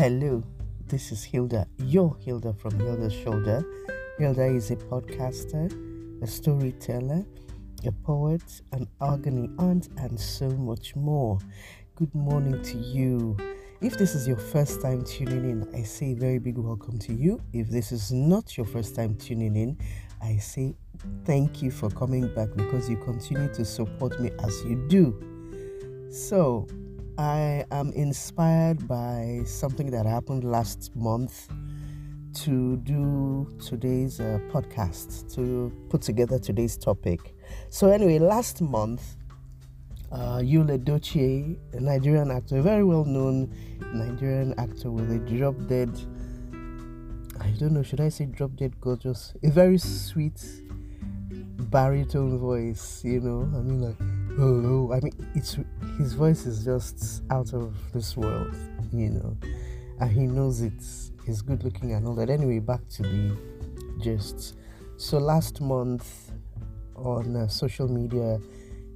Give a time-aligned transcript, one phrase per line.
[0.00, 0.42] Hello,
[0.86, 3.62] this is Hilda, your Hilda from Hilda's Shoulder.
[4.18, 5.70] Hilda is a podcaster,
[6.22, 7.22] a storyteller,
[7.84, 11.38] a poet, an agony aunt, and so much more.
[11.96, 13.36] Good morning to you.
[13.82, 17.12] If this is your first time tuning in, I say a very big welcome to
[17.12, 17.38] you.
[17.52, 19.76] If this is not your first time tuning in,
[20.22, 20.76] I say
[21.26, 26.08] thank you for coming back because you continue to support me as you do.
[26.10, 26.66] So,
[27.18, 31.48] I am inspired by something that happened last month
[32.34, 37.34] to do today's uh, podcast, to put together today's topic.
[37.68, 39.16] So, anyway, last month,
[40.12, 43.52] uh, Yul Edochie, a Nigerian actor, a very well known
[43.92, 45.90] Nigerian actor with a drop dead,
[47.40, 49.34] I don't know, should I say drop dead gorgeous?
[49.42, 50.40] A very sweet
[51.70, 53.42] baritone voice, you know?
[53.56, 54.92] I mean, like, hello.
[54.92, 55.58] I mean, it's
[55.98, 58.54] his voice is just out of this world,
[58.92, 59.36] you know,
[60.00, 60.82] and he knows it.
[61.26, 62.30] He's good looking and all that.
[62.30, 63.36] Anyway, back to the
[64.00, 64.56] gist.
[64.96, 66.32] So last month
[66.96, 68.38] on uh, social media,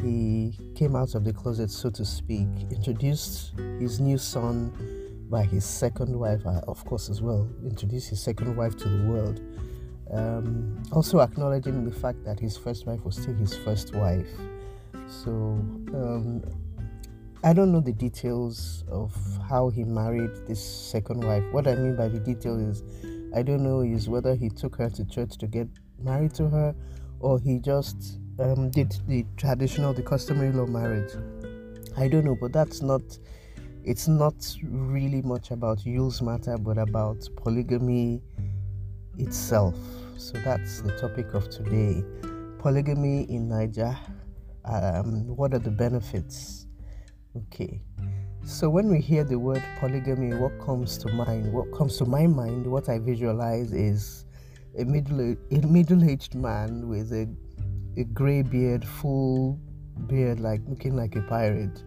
[0.00, 5.64] he came out of the closet, so to speak, introduced his new son by his
[5.64, 9.40] second wife, uh, of course, as well, introduced his second wife to the world.
[10.12, 14.28] Um, also acknowledging the fact that his first wife was still his first wife.
[15.08, 16.42] So um,
[17.44, 19.14] I don't know the details of
[19.48, 21.44] how he married this second wife.
[21.52, 22.82] What I mean by the detail is
[23.34, 25.68] I don't know is whether he took her to church to get
[25.98, 26.74] married to her
[27.20, 31.12] or he just um, did the traditional, the customary law marriage.
[31.96, 33.02] I don't know, but that's not.
[33.84, 34.34] It's not
[34.64, 38.20] really much about Yul's matter, but about polygamy
[39.16, 39.76] itself.
[40.18, 42.02] So that's the topic of today.
[42.58, 43.96] Polygamy in Niger.
[44.66, 46.66] Um, what are the benefits?
[47.36, 47.80] Okay.
[48.44, 51.52] So when we hear the word polygamy, what comes to mind?
[51.52, 54.24] What comes to my mind, what I visualize is
[54.78, 57.28] a middle a middle-aged man with a
[57.96, 59.58] a gray beard, full
[60.06, 61.82] beard, like looking like a pirate,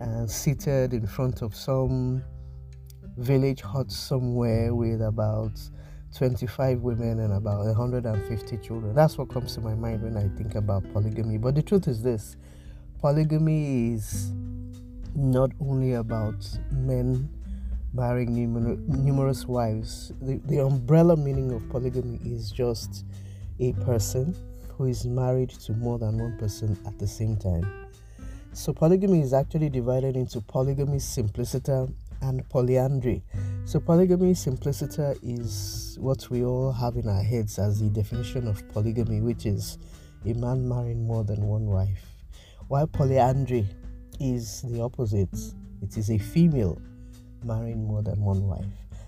[0.00, 2.22] and seated in front of some
[3.16, 5.58] village hut somewhere with about
[6.16, 8.94] 25 women and about 150 children.
[8.94, 11.38] That's what comes to my mind when I think about polygamy.
[11.38, 12.36] But the truth is this
[13.00, 14.32] polygamy is
[15.14, 17.28] not only about men
[17.94, 23.04] marrying numer- numerous wives, the, the umbrella meaning of polygamy is just
[23.60, 24.34] a person
[24.76, 27.70] who is married to more than one person at the same time.
[28.54, 31.88] So, polygamy is actually divided into polygamy simpliciter
[32.20, 33.22] and polyandry.
[33.64, 38.68] So, polygamy simpliciter is what we all have in our heads as the definition of
[38.70, 39.78] polygamy, which is
[40.26, 42.04] a man marrying more than one wife.
[42.68, 43.66] While polyandry
[44.20, 45.34] is the opposite,
[45.80, 46.82] it is a female
[47.44, 48.66] marrying more than one wife.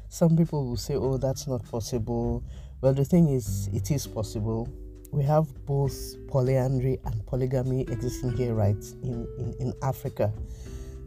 [0.08, 2.42] Some people will say, oh, that's not possible.
[2.80, 4.68] Well, the thing is, it is possible.
[5.10, 5.96] We have both
[6.28, 10.32] polyandry and polygamy existing here, right, in, in, in Africa.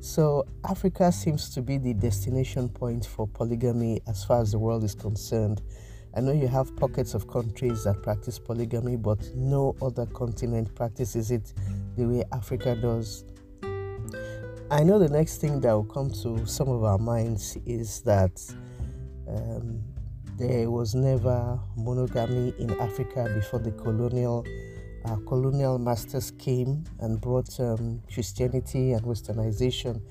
[0.08, 4.86] So, Africa seems to be the destination point for polygamy as far as the world
[4.86, 5.62] is concerned.
[6.16, 11.30] I know you have pockets of countries that practice polygamy, but no other continent practices
[11.30, 11.54] it
[11.98, 13.26] the way Africa does.
[14.72, 18.42] I know the next thing that will come to some of our minds is that
[19.28, 19.84] um,
[20.38, 24.46] there was never monogamy in Africa before the colonial
[25.08, 30.02] uh, colonial masters came and brought um, Christianity and Westernization,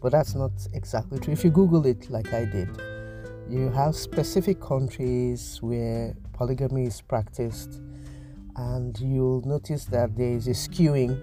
[0.00, 1.32] but that's not exactly true.
[1.32, 2.68] If you Google it, like I did,
[3.48, 7.80] you have specific countries where polygamy is practiced,
[8.56, 11.20] and you'll notice that there is a skewing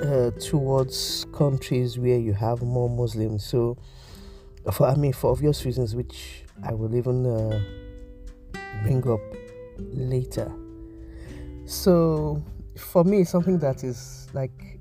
[0.00, 3.44] uh, towards countries where you have more Muslims.
[3.44, 3.76] So,
[4.72, 7.60] for I mean, for obvious reasons, which I will even uh,
[8.84, 9.20] bring up
[9.78, 10.52] later.
[11.68, 12.42] So,
[12.78, 14.80] for me, something that is like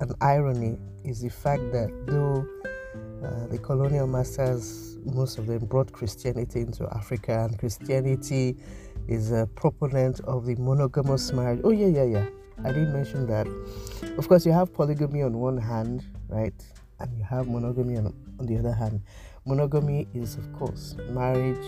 [0.00, 2.46] an irony is the fact that though
[3.22, 8.56] uh, the colonial masters, most of them brought Christianity into Africa, and Christianity
[9.08, 11.60] is a proponent of the monogamous marriage.
[11.64, 12.26] Oh, yeah, yeah, yeah.
[12.64, 13.46] I didn't mention that.
[14.16, 16.54] Of course, you have polygamy on one hand, right?
[16.98, 19.02] And you have monogamy on, on the other hand.
[19.44, 21.66] Monogamy is, of course, marriage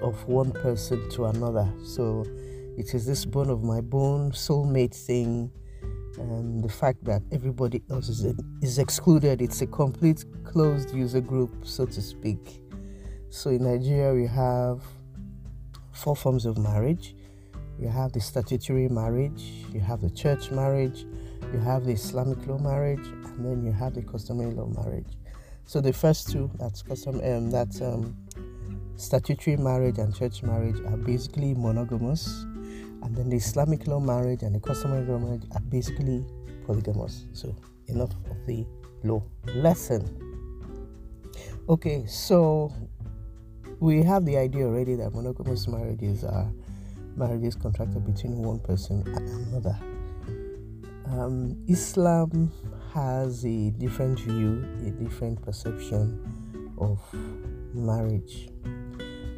[0.00, 1.70] of one person to another.
[1.84, 2.24] So,
[2.76, 5.50] it is this bone of my bone, soulmate thing,
[6.18, 8.24] and the fact that everybody else is,
[8.62, 9.42] is excluded.
[9.42, 12.60] It's a complete closed user group, so to speak.
[13.30, 14.82] So in Nigeria, we have
[15.92, 17.14] four forms of marriage.
[17.78, 19.42] You have the statutory marriage,
[19.72, 21.04] you have the church marriage,
[21.52, 25.16] you have the Islamic law marriage, and then you have the customary law marriage.
[25.66, 28.16] So the first two, that's custom, um, that's um,
[28.96, 32.46] statutory marriage and church marriage, are basically monogamous,
[33.04, 36.24] and then the Islamic law marriage and the customary law marriage are basically
[36.66, 37.26] polygamous.
[37.32, 37.54] So
[37.86, 38.66] enough of the
[39.02, 39.22] law
[39.54, 40.08] lesson.
[41.68, 42.72] Okay, so
[43.80, 46.50] we have the idea already that monogamous marriages are
[47.16, 49.78] marriages contracted between one person and another.
[51.06, 52.50] Um, Islam
[52.92, 56.18] has a different view, a different perception
[56.78, 57.00] of
[57.74, 58.48] marriage.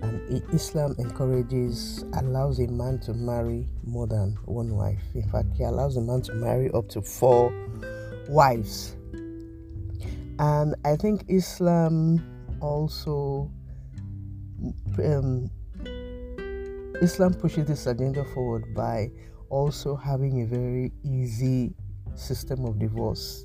[0.06, 5.02] And Islam encourages, allows a man to marry more than one wife.
[5.14, 7.52] In fact, he allows a man to marry up to four
[8.28, 8.94] wives.
[10.38, 12.22] And I think Islam
[12.60, 13.50] also
[14.98, 15.50] um,
[17.02, 19.10] Islam pushes this agenda forward by
[19.50, 21.74] also having a very easy
[22.14, 23.44] system of divorce.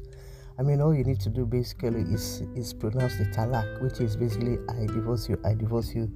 [0.62, 4.16] I mean, all you need to do basically is is pronounce the talak, which is
[4.16, 6.08] basically I divorce you, I divorce you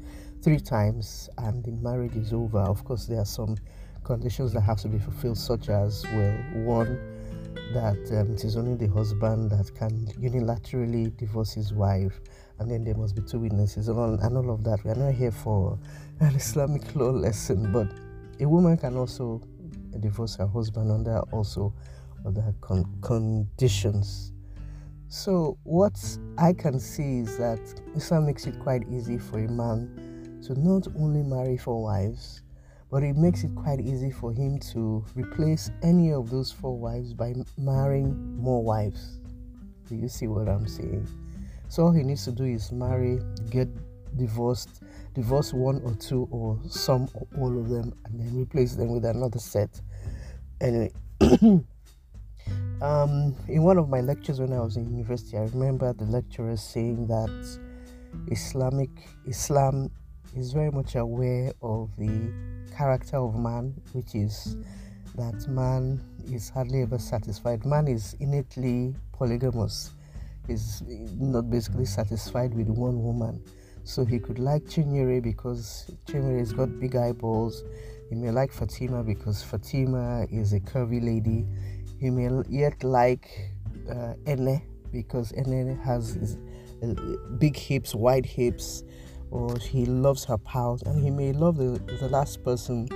[0.44, 2.60] three times, and the marriage is over.
[2.60, 3.58] Of course, there are some
[4.04, 6.32] conditions that have to be fulfilled, such as well,
[6.64, 6.94] one
[7.74, 12.22] that um, it is only the husband that can unilaterally divorce his wife,
[12.60, 14.86] and then there must be two witnesses, and all, and all of that.
[14.86, 15.80] We are not here for
[16.20, 17.88] an Islamic law lesson, but
[18.40, 19.42] a woman can also
[20.00, 21.74] divorce her husband under also
[22.24, 24.34] other con- conditions.
[25.08, 26.00] So, what
[26.38, 27.60] I can see is that
[27.96, 32.42] Islam makes it quite easy for a man to not only marry four wives,
[32.90, 37.14] but it makes it quite easy for him to replace any of those four wives
[37.14, 39.20] by marrying more wives.
[39.88, 41.08] Do you see what I'm saying?
[41.68, 43.20] So all he needs to do is marry,
[43.50, 43.68] get
[44.18, 44.82] divorced,
[45.14, 49.06] divorce one or two or some or all of them, and then replace them with
[49.06, 49.82] another set.
[50.62, 50.92] Anyway,
[52.86, 56.56] um, in one of my lectures when I was in university, I remember the lecturer
[56.56, 57.60] saying that
[58.32, 58.92] Islamic
[59.26, 59.90] Islam
[60.36, 62.32] is very much aware of the
[62.78, 64.58] character of man, which is
[65.16, 66.00] that man
[66.32, 67.66] is hardly ever satisfied.
[67.66, 69.92] Man is innately polygamous.
[70.48, 70.84] Is
[71.18, 73.44] not basically satisfied with one woman.
[73.84, 77.64] So he could like Chinyere because Chinyere's got big eyeballs.
[78.10, 81.48] He may like Fatima because Fatima is a curvy lady.
[82.00, 83.30] He may yet like
[83.90, 84.14] uh,
[84.92, 86.38] because Ene has
[86.84, 86.94] uh,
[87.38, 88.84] big hips, wide hips,
[89.32, 92.88] or he loves her pals, and he may love the, the last person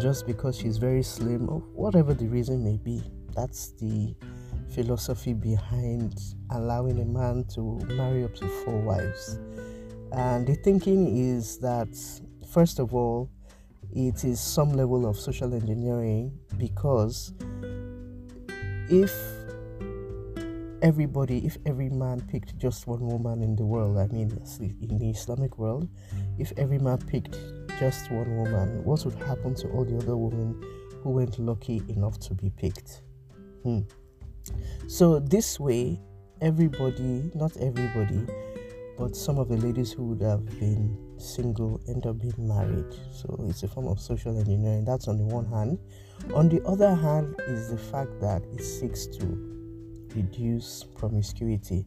[0.00, 3.02] just because she's very slim, or whatever the reason may be.
[3.34, 4.14] That's the
[4.74, 6.14] philosophy behind
[6.50, 9.38] allowing a man to marry up to four wives.
[10.12, 11.88] And the thinking is that,
[12.52, 13.30] first of all,
[13.92, 17.32] it is some level of social engineering because
[18.90, 19.14] if
[20.82, 24.30] everybody, if every man picked just one woman in the world, I mean,
[24.80, 25.88] in the Islamic world,
[26.38, 27.38] if every man picked
[27.78, 30.60] just one woman, what would happen to all the other women
[31.02, 33.02] who weren't lucky enough to be picked?
[33.62, 33.80] Hmm.
[34.88, 36.00] So, this way,
[36.40, 38.26] everybody, not everybody,
[38.98, 42.92] but some of the ladies who would have been single end up being married.
[43.12, 44.84] So, it's a form of social engineering.
[44.84, 45.78] That's on the one hand.
[46.34, 49.50] On the other hand, is the fact that it seeks to
[50.14, 51.84] reduce promiscuity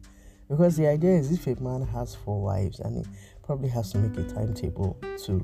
[0.48, 3.12] because the idea is if a man has four wives and he
[3.44, 5.40] probably has to make a timetable to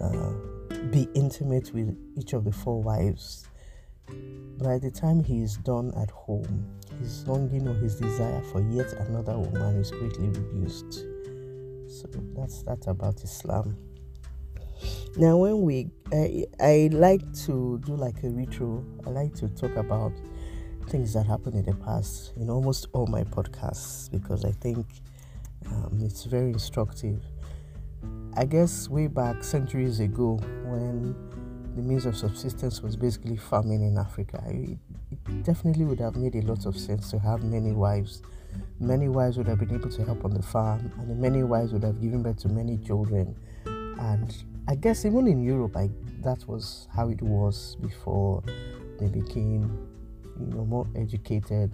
[0.00, 3.48] uh, be intimate with each of the four wives
[4.58, 6.66] by the time he is done at home
[7.00, 11.04] his longing or his desire for yet another woman is greatly reduced
[12.00, 13.76] so that's that about islam
[15.16, 19.76] now when we I, I like to do like a retro i like to talk
[19.76, 20.12] about
[20.88, 24.86] things that happened in the past in almost all my podcasts because I think
[25.66, 27.22] um, it's very instructive.
[28.36, 31.14] I guess way back centuries ago, when
[31.74, 34.78] the means of subsistence was basically farming in Africa, it,
[35.10, 38.22] it definitely would have made a lot of sense to have many wives.
[38.78, 41.82] Many wives would have been able to help on the farm, and many wives would
[41.82, 43.36] have given birth to many children.
[43.66, 44.34] And
[44.68, 45.90] I guess even in Europe, I,
[46.22, 48.42] that was how it was before
[48.98, 49.88] they became
[50.38, 51.72] you know more educated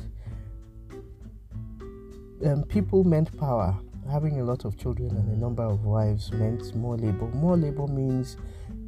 [2.45, 3.76] um, people meant power
[4.11, 7.87] having a lot of children and a number of wives meant more labor more labor
[7.87, 8.37] means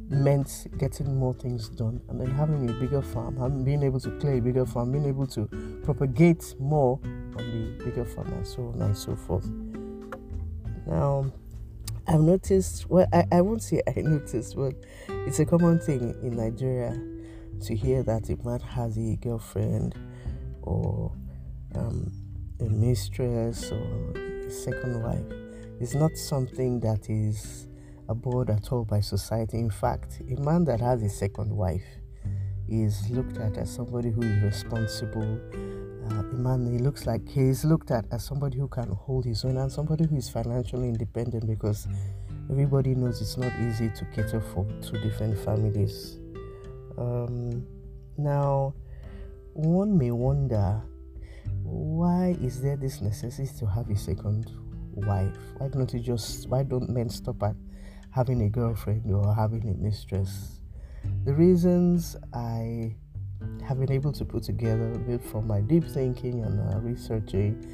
[0.09, 4.11] meant getting more things done and then having a bigger farm and being able to
[4.19, 5.47] clear a bigger farm being able to
[5.83, 9.49] propagate more on the bigger farm and so on and so forth.
[10.85, 11.31] Now
[12.05, 14.73] i've noticed well i, I won't say i noticed but
[15.25, 17.01] it's a common thing in nigeria
[17.61, 19.95] to hear that a man has a girlfriend
[20.63, 21.11] or
[21.75, 22.11] um,
[22.59, 25.25] a mistress or a second wife.
[25.79, 27.67] Is not something that is
[28.09, 29.57] abhorred at all by society.
[29.59, 31.85] In fact, a man that has a second wife
[32.69, 35.39] is looked at as somebody who is responsible.
[35.53, 39.25] Uh, a man he looks like he is looked at as somebody who can hold
[39.25, 41.87] his own and somebody who is financially independent because
[42.49, 46.19] everybody knows it's not easy to cater for two different families.
[46.97, 47.65] Um,
[48.17, 48.73] now,
[49.53, 50.81] one may wonder
[51.63, 54.51] why is there this necessity to have a second
[54.93, 55.37] wife?
[55.57, 57.55] Why don't you just why don't men stop at
[58.13, 60.59] having a girlfriend or having a mistress?
[61.25, 62.95] The reasons I
[63.65, 67.65] have been able to put together a bit from my deep thinking and uh, researching,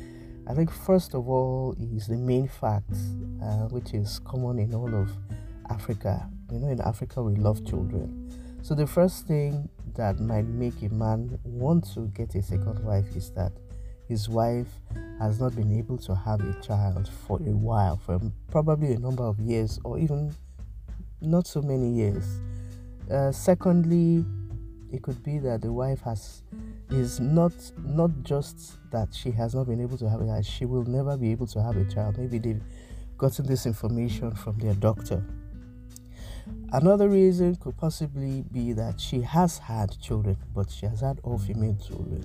[0.47, 2.91] I think first of all is the main fact,
[3.43, 5.11] uh, which is common in all of
[5.69, 6.29] Africa.
[6.51, 8.31] You know, in Africa we love children.
[8.61, 13.15] So the first thing that might make a man want to get a second wife
[13.15, 13.51] is that
[14.07, 14.69] his wife
[15.19, 19.23] has not been able to have a child for a while, for probably a number
[19.23, 20.33] of years or even
[21.21, 22.25] not so many years.
[23.11, 24.25] Uh, secondly,
[24.91, 26.43] it could be that the wife has
[26.89, 30.65] is not not just that she has not been able to have a child, she
[30.65, 32.17] will never be able to have a child.
[32.17, 32.61] Maybe they've
[33.17, 35.23] gotten this information from their doctor.
[36.71, 41.37] Another reason could possibly be that she has had children, but she has had all
[41.37, 42.23] female children.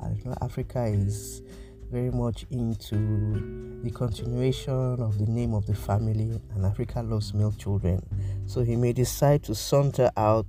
[0.00, 1.42] And you know, Africa is
[1.90, 7.52] very much into the continuation of the name of the family, and Africa loves male
[7.52, 8.00] children.
[8.46, 10.46] So he may decide to saunter out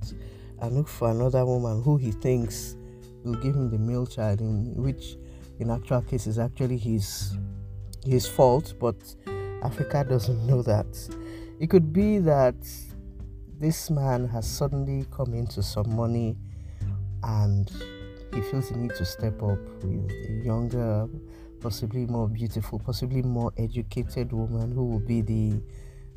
[0.60, 2.76] and look for another woman who he thinks
[3.24, 5.18] will give him the male child, in which,
[5.60, 7.36] in actual case, is actually his
[8.06, 8.74] his fault.
[8.80, 8.96] But
[9.64, 10.86] Africa doesn't know that.
[11.60, 12.56] It could be that
[13.60, 16.36] this man has suddenly come into some money
[17.24, 17.72] and
[18.34, 21.08] he feels he needs to step up with a younger,
[21.60, 25.62] possibly more beautiful, possibly more educated woman who will be the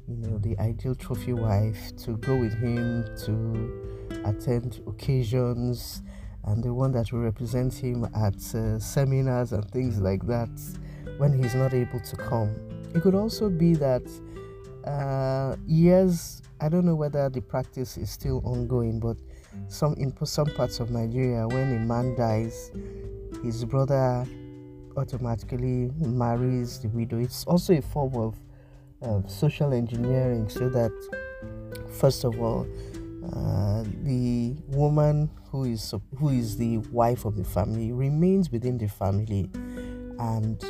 [0.06, 6.02] you know the ideal trophy wife to go with him to attend occasions
[6.44, 10.50] and the one that will represent him at uh, seminars and things like that
[11.16, 12.54] when he's not able to come.
[12.94, 14.02] It could also be that
[14.86, 19.16] uh, years i don't know whether the practice is still ongoing but
[19.68, 22.70] some in some parts of Nigeria, when a man dies,
[23.42, 24.26] his brother
[24.96, 27.18] automatically marries the widow.
[27.18, 28.36] It's also a form of
[29.02, 30.92] uh, social engineering, so that
[31.98, 32.66] first of all,
[33.32, 38.88] uh, the woman who is who is the wife of the family remains within the
[38.88, 39.50] family,
[40.18, 40.64] and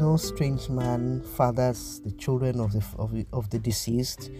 [0.00, 4.30] no strange man fathers the children of the of the, of the deceased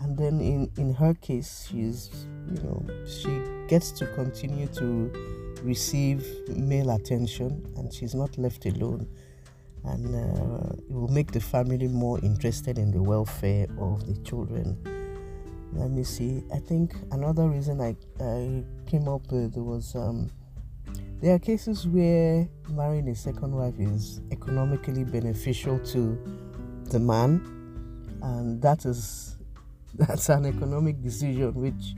[0.00, 5.10] and then in in her case she's you know she gets to continue to
[5.62, 9.06] receive male attention and she's not left alone.
[9.84, 14.76] And uh, it will make the family more interested in the welfare of the children.
[15.72, 16.42] Let me see.
[16.52, 20.30] I think another reason i, I came up with was um,
[21.20, 26.18] there are cases where marrying a second wife is economically beneficial to
[26.90, 27.40] the man.
[28.22, 29.36] And that is
[29.94, 31.94] that's an economic decision which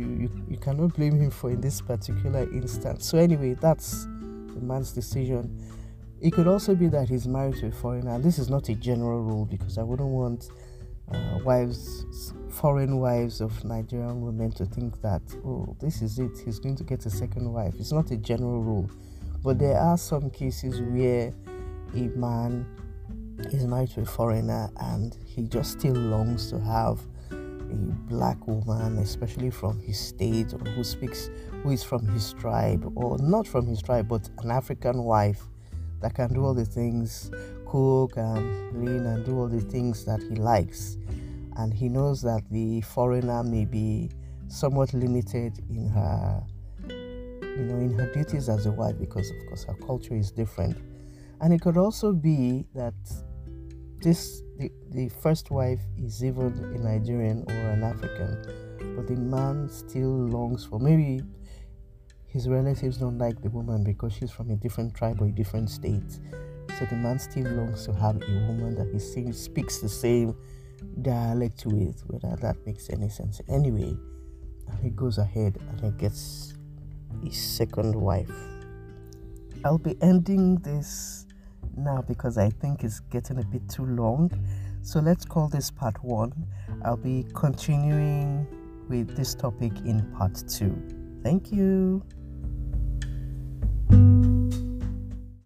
[0.00, 3.06] you, you, you cannot blame him for in this particular instance.
[3.06, 5.58] So, anyway, that's the man's decision.
[6.20, 8.18] It could also be that he's married to a foreigner.
[8.18, 10.48] This is not a general rule because I wouldn't want
[11.12, 16.58] uh, wives, foreign wives of Nigerian women to think that, oh, this is it, he's
[16.58, 17.74] going to get a second wife.
[17.78, 18.90] It's not a general rule.
[19.42, 21.32] But there are some cases where
[21.94, 22.66] a man
[23.52, 27.00] is married to a foreigner and he just still longs to have
[27.70, 27.74] a
[28.08, 31.30] black woman, especially from his state, or who speaks,
[31.62, 35.42] who is from his tribe, or not from his tribe, but an African wife
[36.00, 37.30] that can do all the things,
[37.66, 40.96] cook and clean and do all the things that he likes.
[41.56, 44.10] And he knows that the foreigner may be
[44.48, 46.42] somewhat limited in her,
[46.88, 50.76] you know, in her duties as a wife because, of course, her culture is different.
[51.40, 52.94] And it could also be that
[54.00, 59.70] this the, the first wife is even a Nigerian or an African, but the man
[59.70, 61.22] still longs for maybe
[62.26, 65.70] his relatives don't like the woman because she's from a different tribe or a different
[65.70, 66.20] state.
[66.78, 70.36] So the man still longs to have a woman that he seems, speaks the same
[71.00, 73.40] dialect with, whether that makes any sense.
[73.48, 73.96] Anyway,
[74.68, 76.52] and he goes ahead and he gets
[77.24, 78.30] his second wife.
[79.64, 81.26] I'll be ending this
[81.76, 84.30] now because I think it's getting a bit too long.
[84.82, 86.32] So let's call this part one.
[86.84, 88.46] I'll be continuing
[88.88, 90.76] with this topic in part two.
[91.22, 92.02] Thank you.